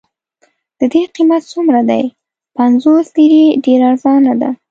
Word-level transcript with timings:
د 0.79 0.81
دې 0.93 1.01
قیمت 1.15 1.43
څومره 1.53 1.79
دی؟ 1.89 2.03
پنځوس 2.57 3.05
لیرې، 3.15 3.45
ډېره 3.65 3.85
ارزانه 3.91 4.33
ده. 4.41 4.49